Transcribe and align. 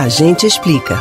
A 0.00 0.08
gente 0.08 0.46
explica. 0.46 0.98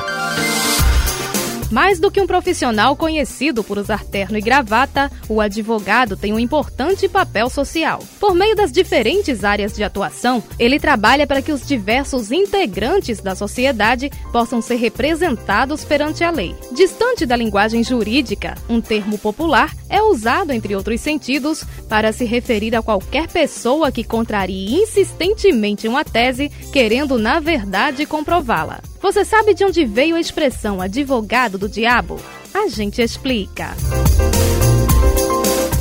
Mais 1.72 2.02
do 2.02 2.12
que 2.12 2.20
um 2.20 2.28
profissional 2.28 2.98
conhecido 2.98 3.64
por 3.64 3.78
usar 3.78 4.04
terno 4.04 4.38
e 4.38 4.42
gravata, 4.42 5.10
o 5.30 5.40
advogado 5.40 6.18
tem 6.18 6.34
um 6.34 6.40
importante 6.40 7.08
papel 7.08 7.50
social. 7.50 8.04
Por 8.20 8.36
meio 8.36 8.58
das 8.58 8.74
diferentes 8.74 9.46
áreas 9.46 9.72
de 9.72 9.86
atuação, 9.86 10.44
ele 10.60 10.82
trabalha 10.82 11.26
para 11.26 11.42
que 11.42 11.54
os 11.54 11.66
diversos 11.66 12.30
integrantes 12.30 13.22
da 13.22 13.36
sociedade 13.36 14.12
possam 14.34 14.62
ser 14.62 14.76
representados 14.76 15.86
perante 15.86 16.22
a 16.22 16.30
lei. 16.30 16.54
Distante 16.76 17.26
da 17.26 17.38
linguagem 17.38 17.86
jurídica, 17.86 18.56
um 18.68 18.82
termo 18.82 19.18
popular 19.18 19.74
é 19.90 20.02
usado, 20.02 20.52
entre 20.52 20.76
outros 20.76 21.02
sentidos, 21.02 21.64
para 21.90 22.14
se 22.14 22.24
referir 22.24 22.76
a 22.76 22.82
qualquer 22.82 23.28
pessoa 23.28 23.92
que 23.92 24.04
contrarie 24.04 24.76
insistentemente 24.76 25.88
uma 25.88 26.06
tese, 26.06 26.50
querendo, 26.72 27.18
na 27.18 27.40
verdade, 27.40 28.06
comprová-la. 28.06 28.80
Você 29.02 29.26
sabe 29.26 29.54
de 29.54 29.66
onde 29.66 29.86
veio 29.86 30.16
a 30.16 30.20
expressão 30.20 30.80
advogado 30.80 31.58
do 31.58 31.68
diabo? 31.68 32.20
A 32.54 32.68
gente 32.68 33.02
explica. 33.02 33.76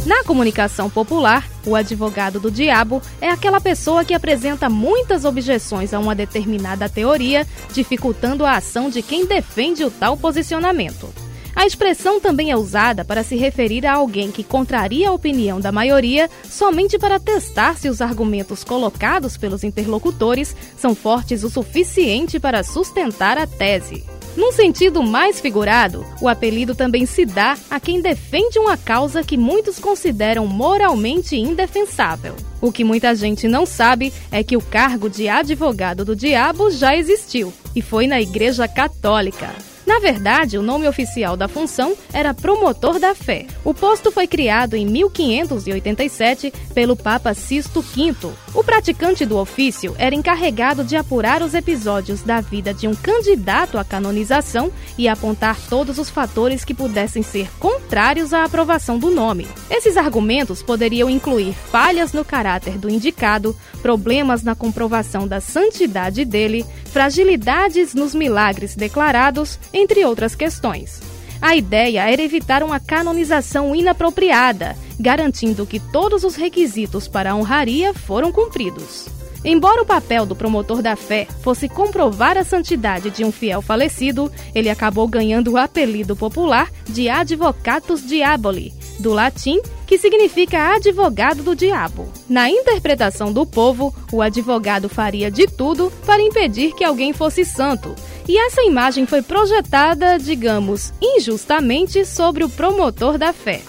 Na 0.06 0.24
comunicação 0.24 0.88
popular, 0.88 1.46
o 1.66 1.76
advogado 1.76 2.40
do 2.40 2.50
diabo 2.50 3.02
é 3.20 3.28
aquela 3.28 3.60
pessoa 3.60 4.06
que 4.06 4.14
apresenta 4.14 4.70
muitas 4.70 5.26
objeções 5.26 5.92
a 5.92 5.98
uma 5.98 6.14
determinada 6.14 6.88
teoria, 6.88 7.46
dificultando 7.74 8.46
a 8.46 8.56
ação 8.56 8.88
de 8.88 9.02
quem 9.02 9.26
defende 9.26 9.84
o 9.84 9.90
tal 9.90 10.16
posicionamento. 10.16 11.27
A 11.58 11.66
expressão 11.66 12.20
também 12.20 12.52
é 12.52 12.56
usada 12.56 13.04
para 13.04 13.24
se 13.24 13.34
referir 13.34 13.84
a 13.84 13.94
alguém 13.94 14.30
que 14.30 14.44
contraria 14.44 15.08
a 15.08 15.12
opinião 15.12 15.58
da 15.58 15.72
maioria 15.72 16.30
somente 16.48 16.96
para 16.96 17.18
testar 17.18 17.76
se 17.76 17.88
os 17.88 18.00
argumentos 18.00 18.62
colocados 18.62 19.36
pelos 19.36 19.64
interlocutores 19.64 20.54
são 20.76 20.94
fortes 20.94 21.42
o 21.42 21.50
suficiente 21.50 22.38
para 22.38 22.62
sustentar 22.62 23.36
a 23.36 23.44
tese. 23.44 24.04
Num 24.36 24.52
sentido 24.52 25.02
mais 25.02 25.40
figurado, 25.40 26.06
o 26.20 26.28
apelido 26.28 26.76
também 26.76 27.04
se 27.06 27.26
dá 27.26 27.58
a 27.68 27.80
quem 27.80 28.00
defende 28.00 28.56
uma 28.60 28.76
causa 28.76 29.24
que 29.24 29.36
muitos 29.36 29.80
consideram 29.80 30.46
moralmente 30.46 31.34
indefensável. 31.34 32.36
O 32.60 32.70
que 32.70 32.84
muita 32.84 33.16
gente 33.16 33.48
não 33.48 33.66
sabe 33.66 34.12
é 34.30 34.44
que 34.44 34.56
o 34.56 34.62
cargo 34.62 35.10
de 35.10 35.28
advogado 35.28 36.04
do 36.04 36.14
diabo 36.14 36.70
já 36.70 36.96
existiu 36.96 37.52
e 37.74 37.82
foi 37.82 38.06
na 38.06 38.20
Igreja 38.20 38.68
Católica. 38.68 39.52
Na 39.88 39.98
verdade, 39.98 40.58
o 40.58 40.62
nome 40.62 40.86
oficial 40.86 41.34
da 41.34 41.48
função 41.48 41.96
era 42.12 42.34
promotor 42.34 42.98
da 42.98 43.14
fé. 43.14 43.46
O 43.64 43.72
posto 43.72 44.12
foi 44.12 44.26
criado 44.26 44.74
em 44.74 44.84
1587 44.84 46.52
pelo 46.74 46.94
Papa 46.94 47.32
Sisto 47.32 47.80
V. 47.80 48.14
O 48.54 48.62
praticante 48.62 49.24
do 49.24 49.38
ofício 49.38 49.96
era 49.98 50.14
encarregado 50.14 50.84
de 50.84 50.94
apurar 50.94 51.42
os 51.42 51.54
episódios 51.54 52.20
da 52.20 52.38
vida 52.38 52.74
de 52.74 52.86
um 52.86 52.94
candidato 52.94 53.78
à 53.78 53.84
canonização 53.84 54.70
e 54.98 55.08
apontar 55.08 55.56
todos 55.70 55.96
os 55.96 56.10
fatores 56.10 56.66
que 56.66 56.74
pudessem 56.74 57.22
ser 57.22 57.48
contrários 57.58 58.34
à 58.34 58.44
aprovação 58.44 58.98
do 58.98 59.10
nome. 59.10 59.48
Esses 59.70 59.96
argumentos 59.96 60.62
poderiam 60.62 61.08
incluir 61.08 61.54
falhas 61.54 62.12
no 62.12 62.26
caráter 62.26 62.76
do 62.76 62.90
indicado, 62.90 63.56
problemas 63.80 64.42
na 64.42 64.54
comprovação 64.54 65.26
da 65.26 65.40
santidade 65.40 66.26
dele, 66.26 66.66
fragilidades 66.88 67.94
nos 67.94 68.14
milagres 68.14 68.74
declarados, 68.74 69.58
entre 69.72 70.04
outras 70.04 70.34
questões. 70.34 71.00
A 71.40 71.54
ideia 71.54 72.10
era 72.10 72.22
evitar 72.22 72.64
uma 72.64 72.80
canonização 72.80 73.74
inapropriada, 73.74 74.76
garantindo 74.98 75.64
que 75.66 75.78
todos 75.78 76.24
os 76.24 76.34
requisitos 76.34 77.06
para 77.06 77.30
a 77.30 77.36
honraria 77.36 77.94
foram 77.94 78.32
cumpridos. 78.32 79.06
Embora 79.44 79.82
o 79.82 79.86
papel 79.86 80.26
do 80.26 80.34
promotor 80.34 80.82
da 80.82 80.96
fé 80.96 81.26
fosse 81.42 81.68
comprovar 81.68 82.36
a 82.36 82.42
santidade 82.42 83.10
de 83.10 83.24
um 83.24 83.30
fiel 83.30 83.62
falecido, 83.62 84.32
ele 84.52 84.68
acabou 84.68 85.06
ganhando 85.06 85.52
o 85.52 85.56
apelido 85.56 86.16
popular 86.16 86.68
de 86.88 87.08
Advocatus 87.08 88.04
Diaboli, 88.04 88.74
do 88.98 89.12
latim, 89.12 89.60
que 89.86 89.98
significa 89.98 90.74
advogado 90.74 91.42
do 91.42 91.54
diabo. 91.54 92.08
Na 92.28 92.50
interpretação 92.50 93.32
do 93.32 93.46
povo, 93.46 93.94
o 94.12 94.20
advogado 94.20 94.88
faria 94.88 95.30
de 95.30 95.46
tudo 95.46 95.92
para 96.04 96.22
impedir 96.22 96.74
que 96.74 96.84
alguém 96.84 97.12
fosse 97.12 97.44
santo, 97.44 97.94
e 98.28 98.36
essa 98.38 98.62
imagem 98.62 99.06
foi 99.06 99.22
projetada, 99.22 100.18
digamos, 100.18 100.92
injustamente 101.00 102.04
sobre 102.04 102.44
o 102.44 102.50
promotor 102.50 103.16
da 103.16 103.32
fé. 103.32 103.62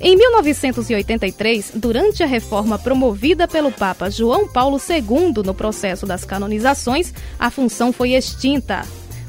Em 0.00 0.16
1983, 0.16 1.72
durante 1.74 2.22
a 2.22 2.26
reforma 2.26 2.78
promovida 2.78 3.48
pelo 3.48 3.72
Papa 3.72 4.08
João 4.08 4.46
Paulo 4.46 4.78
II 4.78 5.42
no 5.44 5.52
processo 5.52 6.06
das 6.06 6.24
canonizações, 6.24 7.12
a 7.38 7.50
função 7.50 7.92
foi 7.92 8.12
extinta. 8.12 8.86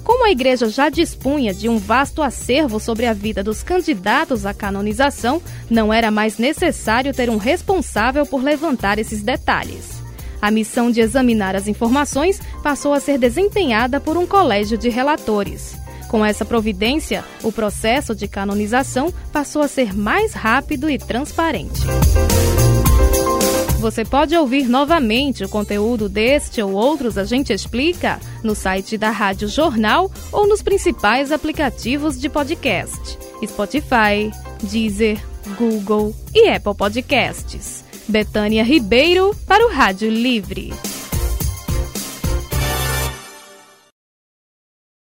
Como 0.09 0.25
a 0.25 0.31
igreja 0.31 0.67
já 0.67 0.89
dispunha 0.89 1.53
de 1.53 1.69
um 1.69 1.77
vasto 1.77 2.23
acervo 2.23 2.79
sobre 2.79 3.05
a 3.05 3.13
vida 3.13 3.43
dos 3.43 3.61
candidatos 3.61 4.43
à 4.43 4.55
canonização, 4.55 5.39
não 5.69 5.93
era 5.93 6.09
mais 6.09 6.39
necessário 6.39 7.13
ter 7.13 7.29
um 7.29 7.37
responsável 7.37 8.25
por 8.25 8.43
levantar 8.43 8.97
esses 8.97 9.21
detalhes. 9.21 10.01
A 10.41 10.49
missão 10.49 10.89
de 10.89 10.99
examinar 10.99 11.55
as 11.55 11.67
informações 11.67 12.41
passou 12.63 12.91
a 12.91 12.99
ser 12.99 13.19
desempenhada 13.19 13.99
por 13.99 14.17
um 14.17 14.25
colégio 14.25 14.79
de 14.79 14.89
relatores. 14.89 15.77
Com 16.09 16.25
essa 16.25 16.43
providência, 16.43 17.23
o 17.43 17.51
processo 17.51 18.15
de 18.15 18.27
canonização 18.27 19.13
passou 19.31 19.61
a 19.61 19.67
ser 19.67 19.95
mais 19.95 20.33
rápido 20.33 20.89
e 20.89 20.97
transparente. 20.97 21.81
Você 23.79 24.03
pode 24.03 24.35
ouvir 24.35 24.67
novamente 24.67 25.43
o 25.43 25.47
conteúdo 25.47 26.09
deste 26.09 26.61
ou 26.61 26.73
outros 26.73 27.17
A 27.17 27.23
Gente 27.23 27.53
Explica 27.53 28.19
no 28.43 28.55
site 28.55 28.97
da 28.97 29.11
Rádio 29.11 29.47
Jornal 29.47 30.11
ou 30.31 30.47
nos 30.47 30.63
principais 30.63 31.31
aplicativos 31.31 32.19
de 32.19 32.27
podcast: 32.27 33.17
Spotify, 33.45 34.31
Deezer, 34.63 35.23
Google 35.57 36.13
e 36.33 36.49
Apple 36.49 36.75
Podcasts. 36.75 37.85
Betânia 38.07 38.63
Ribeiro 38.63 39.35
para 39.47 39.65
o 39.65 39.69
Rádio 39.69 40.09
Livre. 40.09 40.73